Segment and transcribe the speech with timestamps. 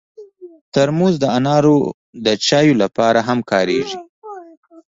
[0.73, 1.77] ترموز د انارو
[2.47, 3.97] چایو لپاره هم کارېږي.